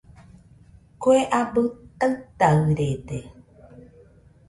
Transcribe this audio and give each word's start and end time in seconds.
Kue 1.01 1.19
abɨ 1.39 1.61
taɨtaɨrede 1.99 3.17